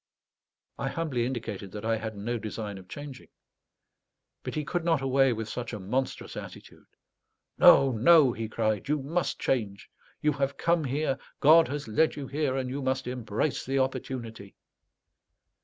[0.79, 3.27] I humbly indicated that I had no design of changing.
[4.41, 6.87] But he could not away with such a monstrous attitude.
[7.59, 9.91] "No, no," he cried; "you must change.
[10.19, 14.55] You have come here, God has led you here, and you must embrace the opportunity."